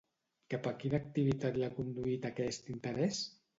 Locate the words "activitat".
1.01-1.61